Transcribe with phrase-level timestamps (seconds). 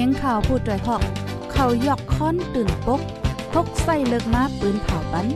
[0.00, 1.02] สียงข่าวพูดด้วยหอก
[1.52, 3.00] เขายอกค้อนตื่นปก
[3.52, 5.26] พกใส่เลิกมาปืนเผาปัน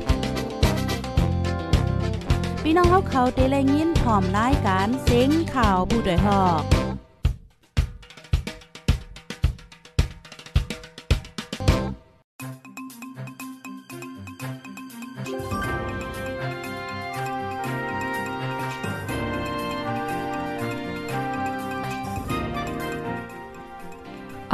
[2.62, 6.81] พี่น้องเขาเขาเตะแลยินพร้อมรายการเสียงข่าวผู้ด้วยหอก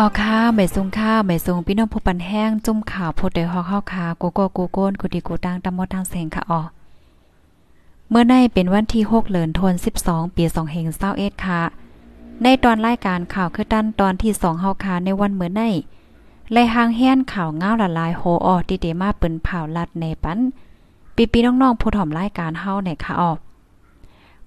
[0.00, 6.60] ออค่ะไม่สูงค่าไม่สูงพี่น้องผู้ปันแห้งจุ่มข่าวพดได้ฮอกเฮาค่ะกูโกกูโกนกูดีกูตังตำหมดทางแสงค่ะอ๋อ
[8.10, 11.60] เมื่อในเป็นวันที่ 6เดือนธันวาคมปี2เฮง21ค่ะ
[12.42, 15.62] ในตอนรายการข่าวคือตั้นตอนที่2เฮาค่ะในวันเมื่อใน
[16.52, 20.38] และหางแห้นข่าวง้าวละลายโฮออติเดมาเปิ้นเผาลัดในปัน
[21.16, 23.30] ปีปีน้องๆผู้ถ่อมรายการเฮาในค่ะอ๋อ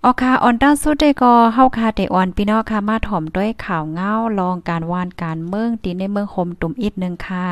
[0.06, 7.48] ออคาออนต้าสุดได้ก็เฮาคาเตออนพี่น้องค่ะมาถ่อมด้วยข่าวเงาลองการวานการเมืองตีในเมืองโฮมตุ่มอีกนึงค่ะ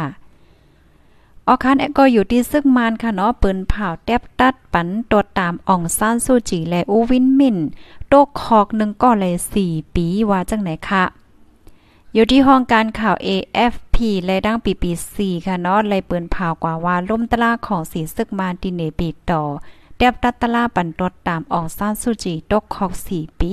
[1.47, 7.57] ออคานแอก็อยู่ที่ซึกมานค่ะเนาะปืนเผาแตบตัดปันตดตามอ่องซ่านสู้จีและอูวินมิน
[8.09, 11.03] โตกคอกหนึ่งก็เลย4ปีว่าจังไหนค่ะ
[12.13, 19.43] อยู่ที่ห้องการข่าว AFP และดังปีปี4ค่ะเนาะเลยปืนเผากว่าว่าล่มตลาของสีซึกมานติเนปีต่อ
[20.01, 23.51] เตียบตัตตลาปันตดตามอองซานสุจีตกคอก4 ปี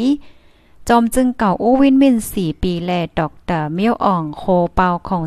[0.89, 4.43] จอมจึงเก่าโอวินมิน 4 ปีแลดอกเตอร์เมียวอ่องโค
[4.75, 5.25] เปาของ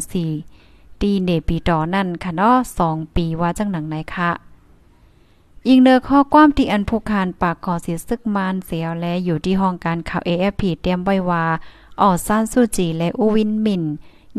[0.49, 4.31] 4ตีเนปีตอนั่นค่ะเนาะ2ปีว่าจังหนังไหนคะ
[5.67, 11.45] ยิงเนอข้อความที่อันผู้คานปากขอเสียซึกมานเสียวและอยู่ที่ห้องการข่าว AFP เตรียมไว้ว่า
[12.01, 13.83] ออซานสุจีและอูวินมิน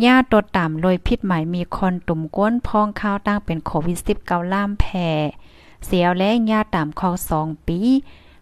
[0.04, 5.10] ญาตดตามโดยพิษหมายมีคนตุ่มก้นพองข้าวตั้งเป็นโควิด 19 ล่ามแพ่
[5.86, 7.78] เสียวและญาตามคอสองปี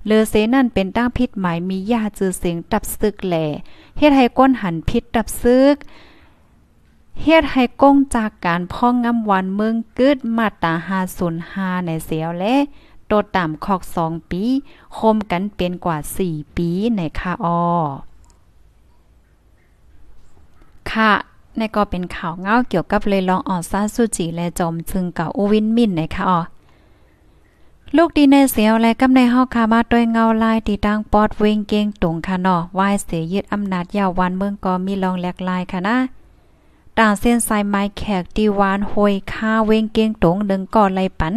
[0.07, 3.47] เลอเซนั่นเป็นตั้งพิษหมายมียาจือเสียงตับซึกแหล่
[3.99, 5.77] เฮ็ดให้ก้นหันพิษตับซึก
[7.23, 10.73] เฮ็ดให้ก้งจากการพ่องงำวันเมืองกึดมาตา
[11.31, 12.55] 505ในเสียวและ
[13.07, 14.43] โตตามคอกสองปี
[14.97, 15.99] คมกันเป็นกว่า
[16.29, 17.63] 4 ปีในคาออ
[20.91, 21.13] ค่ะ
[21.57, 26.41] ในก็เป็นข่าวเงาเกี่ยวกับเลยลองออซาสุจิและจอมซึงก่าโอวินมินในค่ะออ
[27.97, 35.97] ลูกดีในเสียวและกำในเฮาคามาด้วยเงาลายตีตั้งปอดเวงเกงตรงค่ะเนาะวายเสียยึดอำนาจยาววันเมืองก็มีลองแหลกลายค่ะนะ
[36.99, 41.35] ต่างเส้นสายไม้แขกตีวานหอยค่าเวงเกงตรงดึงก่อไหลปัน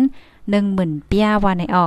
[0.51, 1.85] 10,000เปียว่าในออ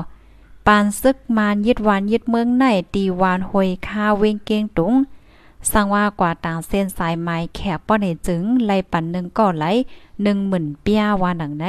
[0.66, 2.64] ปานซึกมานยึดวานยึดเมืองใน
[2.94, 4.92] ตีวานหอยค่าเวงเกงตรง
[5.70, 9.64] สังว่ากว่าต่างเส้นสายไม้แขกป้อในจึงไหลปันหนึ่งก่อไหล
[10.24, 11.66] 10,000เปียว่าหนังใน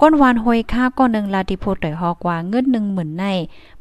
[0.00, 3.24] ก้นวานหอยค่าก้อนหนึ่งลาติโพต่อยฮอกว่าเงินหนึ่งหมื่นใน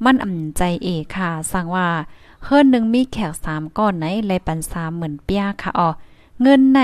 [0.03, 1.87] มันอ่ำใจเอค่ะ สั่งว่า
[2.43, 5.89] เฮิรนหนึ่งมีแขกสามก้อนไหนไลปันสามหมื่นเปียค่ะอ๋อ
[6.41, 6.79] เงินไหน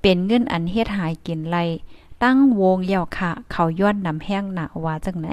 [0.00, 1.56] เป็นเงินอันเฮ็ดหายกินไร
[2.22, 5.28] ตั้งวงเยาวค่ะ เขาย้อนนำแห้งหนาว่าจังไหน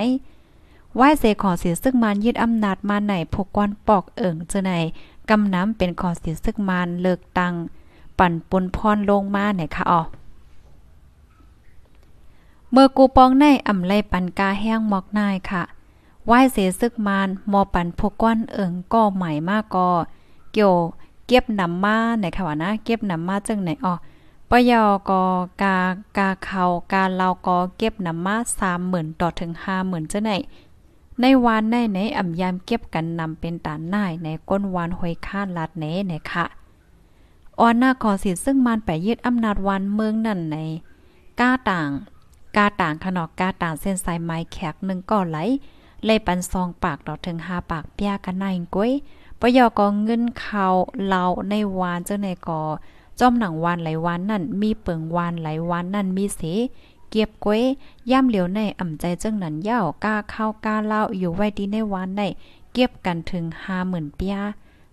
[0.95, 4.71] ไหวเสขอเสียซึ่งมานยึดอำนาจมาไหนพกกวนปอกเอิงเจอไหน
[5.29, 7.53] กำน้ำเป็นขอเสียซึ่งมานเลิกตัง
[8.19, 10.01] ปั่นปนพรลงมาไหนค่ะอ๋อ
[12.71, 15.63] เมื่อกูปองในอ่ำไลปันกาแห้งหมอกนายค่ะ
[16.25, 19.89] ไหว้เสซึกมานมอปันพกก้อนเอิงก็ใหม่มากก็
[20.53, 20.73] เกี่ยว
[21.27, 23.93] เก็บนำมาในค่ะว่านะ เก็บนำมาจึงไหนอ๋อ
[24.49, 25.23] ปยอกอ
[25.61, 25.75] กา
[26.17, 28.35] กาเขากาเราก็เก็บนำมา
[28.77, 30.31] 30,000ต่อถึง50,000จังไหน
[31.21, 36.45] ในวานในในอ่ำยามเก็บกันนำเป็นตานนายในก้นวานห้อยคานลาดเนในค่ะ
[37.59, 40.57] ออนหน้าขอสิซึ่งมันไปยึดอำนาจวันเมืองนั่นใน
[41.39, 41.89] ก้าต่าง
[42.55, 45.37] กาต่างขนอกกาต่างเส้นสายไม้แขกหนึ่งก็ไหล
[46.05, 48.91] เลยปันซองปากดอกถึงหาปากเปียกันนายก้อย
[49.39, 50.67] ปยอกองเงินเขา
[51.07, 52.61] เลาในวานเจ้าในก่อ
[53.19, 56.41] จอมหนังวานไหลวานนั่นมีเปิงวานไหลวานนั่นมีเส
[57.09, 57.61] เก็บก้อย
[58.11, 62.21] ย่ำเหลียวในอ่ำใจเจ้งนั้นย่ากาเข้ากาเล่าอยู่ไว้ดีในวานใน
[62.73, 64.35] เก็บกันถึงห้าหมื่นเปีย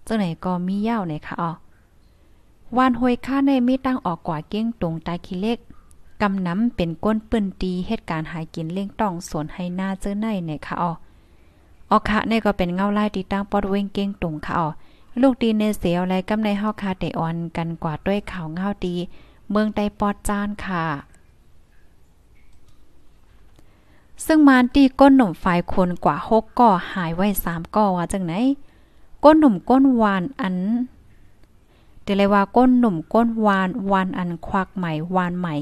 [0.04, 1.50] เจ้าไหนก็มีย่าในค่ะอ๋อ
[2.76, 5.58] วานหอยค่าในมีตั้งออกกว่าเก้งตรงตาคิเล็ก
[6.22, 10.92] กำน้ำเป็นก้นปืนตีเหตุการณ์หายกินเล่งต้องสวนให้หน้าเจอในเนี่ยค่ะอ๋อ
[11.90, 14.68] ออค่ะนี่ก็เป็นเงาไลายที่ตั้งปอดเวงเก้งตุงค่ะอ๋อ
[15.20, 18.94] ลูกดีเนเสียวอะไรกำในเฮาคาเตออนกันกว่าด้วยข่าวเงาดี
[19.50, 20.84] เมืองใดปอดจานค่ะ
[24.26, 28.34] ซึ่งมานตีก้นหนุ่มฝ่ายคนกว่าหกก่อหายไว้สามก่อว่าจังไหน
[29.24, 30.56] ก้นหนุ่มก้นวานอัน
[32.02, 35.56] เดี๋ยวเลยว่าก้นหนุ่มก้นวานวานอันควักใหม่วานใหม่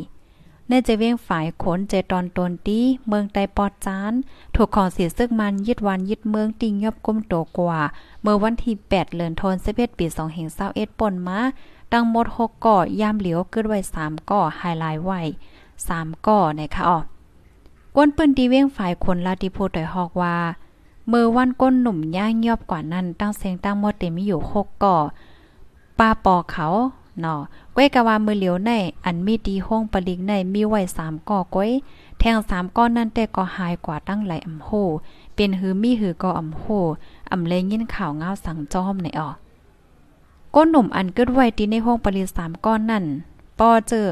[0.68, 2.78] ในจะเวียงฝ่ายขนเจตอนตนตี
[3.08, 4.12] เมืองไตปอดจาน
[4.54, 7.80] ถูกขอเสียซึ่งมันยึดวันยึดเมืองติงยอบก้มโตกว่า
[8.22, 11.40] เมื่อวันที่ 8เดือนธันวาคมปี2 5 2 1ป่นมา
[11.92, 15.20] ตั้งหมด 6ก่อยามเหลียวเกิดไว้ 3ก่อไฮไลท์ไว้
[15.74, 16.98] 3ก่อนะคะอ๋อ
[17.96, 20.36] ก้นปืนดีเว้งฝ่ายคนลาติโพดอยฮอกว่า
[21.08, 24.96] เมื่อวันก้นหนุ่มย่างยอบกว่านั้นตั้งเสียงตั้งหมดเต็มมีอยู่6ก่อ
[25.98, 26.66] ป้าปอเขา
[27.20, 27.40] เนาะ
[27.76, 28.70] ก้อยกะว่ามือเหลียวใน
[29.04, 31.70] อันมีดีห้องปลิกในมีไว้3ก่อก้อย
[32.18, 34.70] แทง3ก้อนนั้นแต่ก็หายกว่าตั้งหลายอำโห
[35.34, 36.64] เป็นหือมีหือก็อำโห
[37.32, 39.30] อำเลยยินข่าวง้าวสั่งจอมในออ
[40.54, 43.04] ก้นหนุ่มอันเกิดไว้ตีในห้องปริงสามก้อนนั่น
[43.58, 44.06] ปอเจอ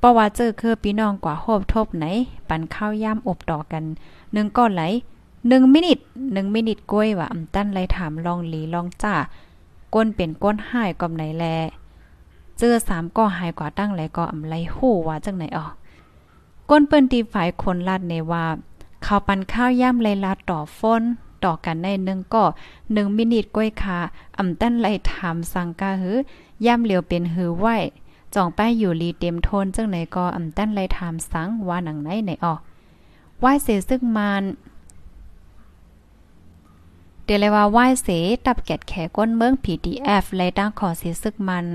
[0.00, 2.04] ปอว่าเจอคือพี่น้องกว่าโฮบทบไหน
[2.48, 3.84] ปันข้าวย่ำอบต่อกัน
[4.32, 4.82] หนึ่งก้อนไหล
[5.48, 5.98] หนึ่งมินิท
[6.32, 9.14] หนึ่งมินิทกล้วยว่าอำตั้นไรถามลองหลีลองจ้า
[9.94, 11.44] ก้นเป็นก้นหายกอมไหนแล
[12.60, 14.76] เจอสามก็หายกว่าตั้งไหลก็อำไรโห
[15.08, 15.66] ว่าจังไหนออ
[16.70, 18.46] ก้นเปิ้นตีฝ่ายคนลาดในว่า
[19.06, 21.02] ข้าวปันข้าวย่ำไรลาต่อฟ้น
[21.44, 22.44] ต่อกันในหนึ่งก็
[22.92, 23.98] หนึ่งมินิทก้อยคา
[24.38, 26.16] อ่ำตั้นไลถามสังกาหือ
[26.66, 27.66] ย่ำเหลียวเป็นหือไหว
[28.34, 32.60] จ่องป้ายอยู่ลีเต็มโทนจังไหนก็อ่ำตั้นไลถามสังว่าหนังไหนไหนออก
[33.38, 34.44] ไหวเสซึ่งมัน
[37.24, 38.08] เดี๋ยวเลยว่าไหวเส
[38.46, 41.66] ตับแกดแขก้นเมือง PDF ไลตั้งขอเสซึกมัน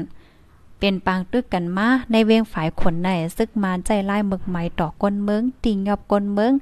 [0.87, 6.53] เป็นปางตึกกันมาในเวงฝ่ายขนในซึกมันใจไล่มึกไม้ต่อก้นเมืองติงยอบก้นเมือง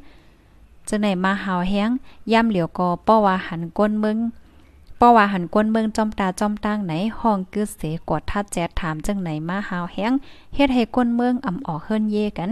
[0.88, 1.90] จะไหนมาหาวแห้ง
[2.31, 4.18] ย่ำเหลียวก็ป้อว่าหันก้นเมือง
[5.00, 10.12] ป้อว่าหันก้นเมืองจอมตาจอมตั้งไหนห้องกึดเสกดทัดแจ๊ดถามจังไหนมาหาวแห้ง
[10.56, 12.52] เฮ็ดให้ก้นเมืองอ่ำออกเฮิรนเยกัน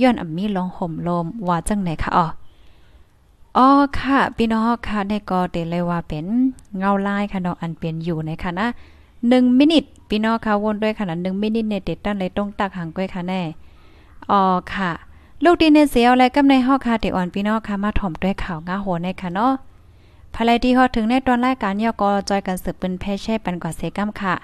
[0.00, 2.26] ย้อนอ่ำมีลองห่มลมว่าจังไหนคะอ๋อ
[3.56, 3.68] อ๋อ
[3.98, 6.26] ค่ะพี่น้องค่ะในก็เตเลยว่าเป็น
[6.78, 8.68] เงาลายค่ะเนาะอันเป็นอยู่ในค่ะนะ
[9.28, 13.42] 1มินิทพี่น้องค่ะวนด้วยค่ะนะ1มินิทในเด็ดตั้นเลยต้องตักหางก้อยค่ะแน่
[14.30, 14.42] อ๋อ
[14.74, 14.90] ค่ะ
[15.44, 19.52] ลูกดีในเสียวและกำในฮอกคาเตอ่อนพี่น้องค่ะมาถ่อมด้วยข่าวงาโหในค่ะเนาะ
[20.34, 24.34] ภายที่ฮอดถึงในตอนรายการยอกอจอยกันสืบเป็นแพ่แช่ปันกว่าเสกัมค่ะ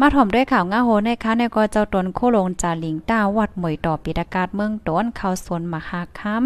[0.00, 6.44] มาถ่อมด้วยข่าวงาโหในค่ะในก็เจ้าตนโคลงจาหลิงต้าวัดหมวยต่อปิดากาศเมืองตนเข้าสวนมหาคัม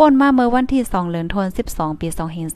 [0.00, 1.58] ป่นมาเมื่อวันที่2เดือนธันวาค
[1.94, 2.08] ม12 ปี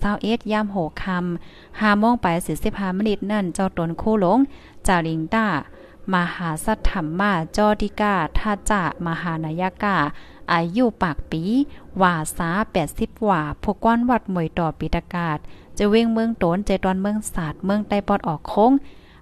[0.02, 2.26] 2021ยาม6ค่ำ5โมงไป
[2.62, 4.38] 45มินิตนั่นเจ้าตนโคหลง
[4.86, 5.46] จาหลิงต้า
[6.12, 9.96] มหาสัทธรรมาจอดิกาทาจะมหานายกา
[10.52, 11.42] อายุปากปี
[12.02, 12.50] วาสา
[12.88, 15.38] 80ว่าพกก้อนวัดมวยต่อปิตากาศ
[15.78, 18.72] จะเว้งเมืองโตนเจตอนเมืองศาสตร์เมืองใต้ปอดออกโค้ง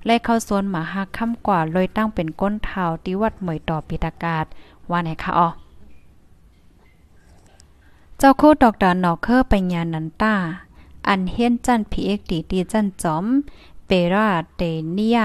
[0.07, 4.45] และเข้าสวนมหาค่ำกว่าเลยตั้งเป็นก้นเท้าที่วัดมวยต่อปิตากาศ
[4.91, 5.49] ว่าไหนคะอ๋อ
[8.21, 10.35] เจ้าโคดอกดานอกเคอปัญญานันต้า
[11.09, 13.25] อันเฮียนจันพีเอ็กดีดีจันจอม
[13.87, 14.63] เปราเต
[14.93, 15.21] เนีย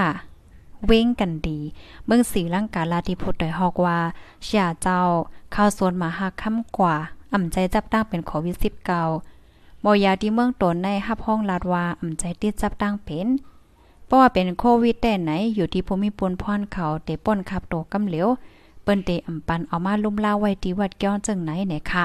[0.86, 1.58] เว้งกันดี
[2.06, 3.98] เมืองสีลังกาลาธิพุทธได้ฮอกว่า
[4.44, 5.00] เสียเจ้า
[5.52, 6.94] เข้าสวนมาหักค่ำกว่า
[7.32, 8.56] อ่ำใจจับตั้งเป็นโควิด
[9.20, 13.28] 19บ่ยาที่เมืองตนในฮับห้องลาดว่าอ่ำใจติดจับตั้งเป็น
[14.06, 18.28] เพราะว่าเป็นโควิดแต่ไหนอยู่ที่ภูมิปนพรเขาเตป่นขับโตกำเหลียว
[18.82, 22.02] เปิ้นเตอำปันเอามาลุ่มลาไว้ที่วัดแก้วจังไหนเนี่ยค่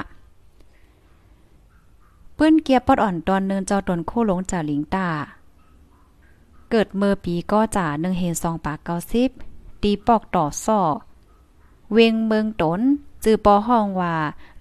[2.42, 5.08] ปิ้นเกียบปอดอ่อนตอนเนินเจ้าตนโคหลงจ่าหลิงตา
[6.70, 9.30] เกิดเมื่อปีก็จ่าหนึ่งเห็นสองปากเกาสิบ
[9.82, 10.80] ตีปอกต่อซ่อ
[11.92, 12.80] เวงเมืองตน
[13.24, 14.14] จือปอห้องว่า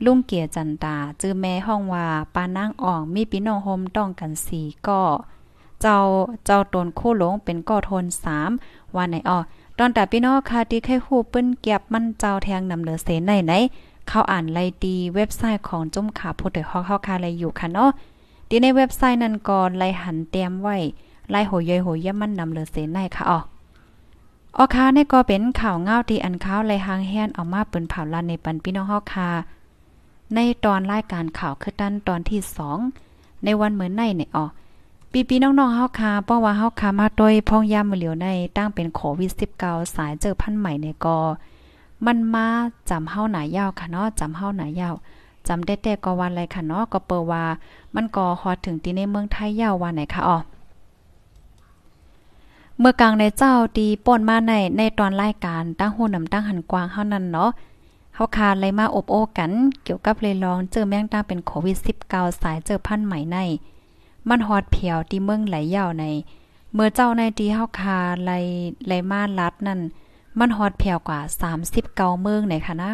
[0.06, 2.06] ลุงเกียจันตา จือแม่ห้องว่า
[2.36, 5.02] ปานางอ่องมีพี่น้องโฮมต้องกันสี่ก็
[5.82, 5.98] เจ้า
[6.46, 8.52] เจ้าตนคู่หลงเป็นก่อทนสาม
[8.96, 9.38] ว่าไหนอ้อ
[9.78, 13.54] ตอนแต่พี่น้องคาที่ให้ฮู้ปึ้นเก็บมันเจ้าแทงนำเหลือเสนไหนไหน
[14.10, 17.92] เขาอ่านไลดีเว็บไซต์ของจุ้มขาพูดถึงฮอกเฮาคาอะไรอยู่ค่ะเนาะ
[18.50, 20.78] ดีในเว็บไซต์นั้นก่อนไลหันเตรียมไว้
[21.32, 23.40] ไลโหยยโหยยมันนำเลอเสนในค่ะอ๋อ
[24.58, 29.30] ออคาในก็เป็นข่าวเงาที่อันข้าวไลหางแฮนเอามาเปิ้นเผาลันในปันพี่น้องฮาค่ะ
[30.36, 32.78] ในตอนรายการข่าวคือตันตอนที่สอง
[33.44, 34.46] ในวันเหมือนในเนี่ยอ๋อ
[35.12, 39.32] ปีปีน้องๆเฮาค่ะเพราะว่าเฮาค่ะมาโดยพองยามมือเหลียวในตั้งเป็นโควิด
[39.64, 41.18] 19สายเจอพันใหม่ในก็
[42.06, 42.48] มันมา
[42.90, 44.96] จำเฮาหนายาวค่ะเนาะจำเฮาหนายาว
[45.48, 47.44] จำได้แต่ก็วันไรค่ะเนาะก็เปิว่า
[47.96, 50.38] มันก็ฮอดถึงที่ในเมืองไทยยาววันไหนค่ะอ๋อ
[52.80, 57.50] เมื่อกลางในเจ้าดีป่นมาในในตอนรายการตั้งหูนำตั้งหันกวางเฮานั้นเนาะ
[58.16, 59.52] เฮาคาเลยมาอบโอ้กัน
[59.84, 61.78] เกี่ยวกับเลยลองเจอแมงตั้งเป็นโควิด
[62.10, 63.38] 19 สายเจอพันใหม่ใน
[64.30, 66.06] มันฮอดเพียวที่เมืองไหลยาวใน
[66.74, 68.32] เมื่อเจ้าในที่เฮาคาไล
[68.88, 69.80] ไลมาลัดนั่น
[70.40, 71.20] มันฮอดเพียวกว่า
[71.58, 72.92] 30เกาเมืองไหนค่ะนะ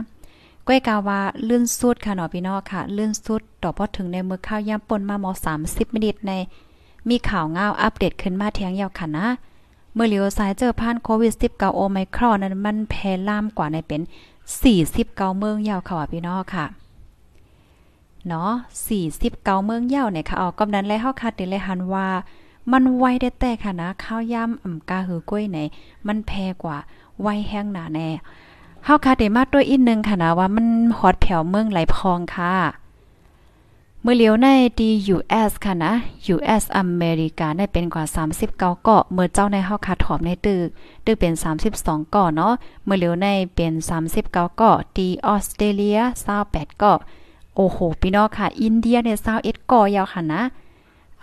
[0.67, 6.31] ก้อยกาว่าลื่นสุดค่ะเนาะพี่น้องค่ะลื่นสุดต่อพอถึงในเมื่อข้าวยามป่นมามอ30มินิตใน
[7.09, 9.27] มีข่าวเงาอัปเดตขึ้นมาเทียงยาวค่ะนะ
[9.93, 14.01] เมื่อเหลียวสายเจอผ่านโควิด19โอไมครอนนั้นมันแพร่ล่ามกว่าในเป็น
[14.69, 16.65] 49 เมืองยาวค่ะพี่น้องค่ะ
[18.27, 18.51] เนาะ
[19.07, 22.07] 49 เมืองยาวเนี่ยค่ะออกกำนั้นแล้วเฮาคาดเลยหันว่า
[22.71, 25.57] มันไวได้แต่ค่ะนะข้าวย่ำอ่ำกาหือกล้วยไหน
[26.07, 26.31] มันแพ
[26.63, 26.77] กว่า
[27.21, 28.09] ไวแห้งหนาแน่
[28.85, 30.67] เฮาคาเดมาด้วยอีกนึงค่ะนะว่ามัน
[30.97, 32.53] ฮอตแผ่วเมืองไหลพองค่ะ
[34.01, 34.47] เมื่อเลียวใน
[34.79, 35.93] ดี US ค่ะนะ
[36.33, 40.67] US อเมริกาได้เป็นกว่า 39เกาะเมื่อเจ้าในเฮาคาถอมในตึก
[41.05, 41.33] ตึกเป็น
[41.71, 42.53] 32เกาะเนาะ
[42.85, 43.73] เมื่อเลียวในเป็น
[44.05, 45.99] 39เกาะดีออสเตรเลีย
[46.39, 46.99] 28เกาะ
[47.55, 50.41] โอ้โหพี่น้องค่ะ อินเดียเนี่ย21เกาะยาวค่ะนะ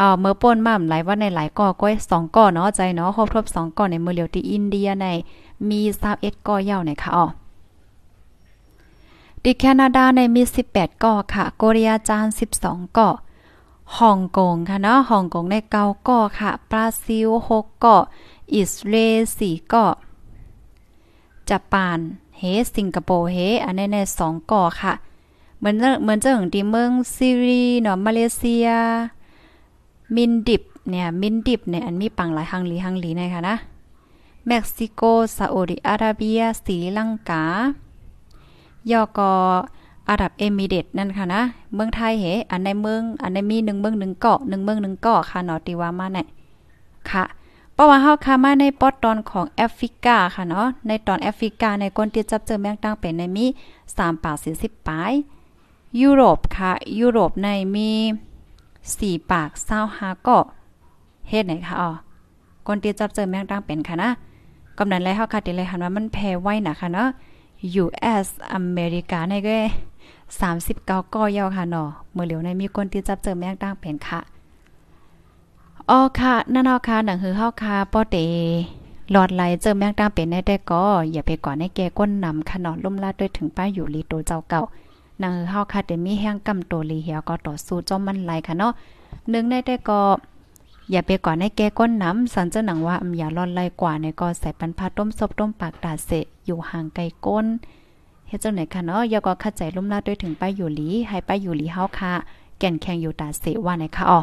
[0.03, 5.07] อ่าเมื่อป่นม่ำหลายว่าในหลายก่อก้อย2ก่อเนาะใจเนาะครบทบ2ก่อในเมื่อเหลียวที่อินเดียใน
[5.69, 5.81] มี
[6.13, 7.27] 21ก่อยาวในค่ะอ๋อ
[9.43, 10.43] ดิแคนาดาในมี
[10.73, 12.27] 18ก่อค่ะโกเรียจาน
[12.61, 13.09] 12ก่อ
[13.97, 17.97] ฮ่องกงค่ะเนาะฮ่องกงในเกาก่อค่ะบราซิล6ก่อ
[18.55, 19.87] อิสราเอล4ก่อ
[21.49, 22.01] ญี่ปุ่น
[22.39, 22.43] เฮ
[22.75, 24.93] สิงคโปร์เฮอันนี้ใน2ก่อค่ะ
[25.59, 28.69] เหมือนเหมือนเจังที่เมืองซีรีเนาะมาเลเซีย
[30.17, 33.57] มินดิบเนี่ยมินดิบเนี่ยอันมีปังหลายฮังลีฮังลีนะคะนะ
[34.47, 35.03] เม็กซิโก
[35.37, 37.45] ซาอุดิอาระเบียศรีลังกา
[38.91, 39.33] ยอกอ
[40.09, 41.43] อาหรับเอมิเรตนั่นค่ะนะ
[41.75, 46.19] เมืองไทยเหอันในเมืองอันในมีหนึ่งเมืองหนึ่งเกาะหนึ่งเมืองหนึ่งเกาะค่ะเนาะติว่ามาไหน
[47.11, 47.25] ค่ะ
[47.75, 53.47] เพราะว่าเฮาค่ะมาในปอดตอนของแอฟริกาค่ะเนาะในตอนแอฟริกาในคนที่จับเจอแมงตังเป็นในมี
[53.85, 55.13] 3ป่าก40ปลาย
[56.01, 57.91] ยุโรปค่ะ ยุโรปในมี
[58.97, 60.37] สี่ปากเศร้าหาก็
[61.29, 61.91] เฮ็ดไหนคะอ๋อ
[62.67, 64.11] คนที่จับเจอแมงดังเป็นค่ะนะ
[64.79, 67.09] กำนันไรเฮาค่ะติเลยหันว่ามันแพ้ไว้นะคะเนาะ
[67.83, 69.59] US อเมริกาในก็
[70.43, 74.21] 39ก้าก้อยาวค่ะเนาะเมื่อเหลียวในมีคนที่จับเจอแมงดังเป็นค่ะ
[75.91, 78.17] อ๋อค่ะนั่นเฮาค่ะหนังหือเฮาค่ะป้อเต
[79.11, 84.61] หลอดไหลเจอแมงดังเป็นแน่แต่ก็อย่าไปก่อนให้แกก้นนำค่ะเนาะล่มลาดด้วยถึงป้าอยู่ลีโตเจ้าเก่า
[85.23, 88.73] นางเฮาค่ะเดมีแห้งกำโตลีเหียก็ต่อสู้จอมมันไหลค่ะเนาะ
[89.33, 90.01] นึงได้แต่ก็
[90.91, 96.11] อย่าไปก่อนให้แก้ก้นน้ำสันเจ้าหนังว่าอำอย่าร้อนไล่กว่าในก็ใส่ปันพาต้มซบต้มปากดาเส
[96.47, 97.47] อยู่ห่างไกลก้น
[98.29, 102.13] เฮ็ดจังไหนค่ะเนาะอย่าก็คัดใจลุ่มลาด้วยถึงไปอยู่หลีให้ไปอยู่หลีเฮาค่ะ
[102.59, 104.21] แก่นแข่งอยู่ตาเสว่าไหนค่ะอ๋อ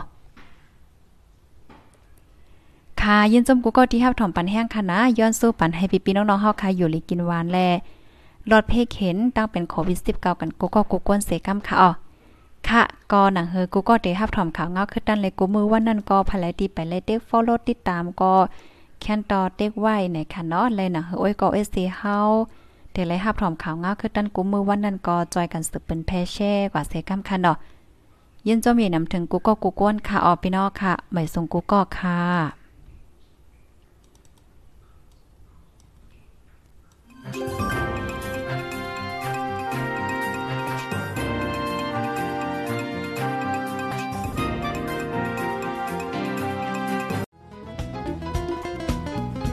[3.01, 7.69] ค่ะยินจมกูก็ที่ฮับถ่อมปันแห้งค่ะนะย้อนสู้ปันให้พี่ๆน้องๆเฮาค่ะอยู่หลีกินหวานแลห
[8.51, 11.91] ลอดเพกเห็นตั้งเป็นโควิด19กันกูก็กูกวนเสกำค่ะอ๋อ
[12.67, 18.33] ค่ะก็หนังเฮอกูก็ได้รับถอมข่าวเงาคือดันเลยกูมือวันนั้นก็ภายดีไปเลยเด็ก follow ติดตามก็
[19.01, 22.17] แคนต่อเด็กไหวในค่ะเนาะเลยหนังเฮอโอ้ยก็เอสซีเฮา
[22.91, 27.57] เดี๋ยวเลยรับถอมข่าวเงาคือดันกูมือวันนั้นก็จอยกันสืบเป็นแพเช่กว่าเสกำค่ะเนาะ
[28.47, 32.58] ยินจอมีนำถึงกูก็กูกวนค่ะออพี่น้องค่ะหมายส่งกูก็ค่ะ